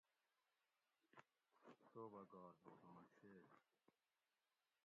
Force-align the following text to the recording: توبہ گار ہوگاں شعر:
توبہ 1.91 2.21
گار 2.33 2.53
ہوگاں 2.65 3.01
شعر: 3.15 3.47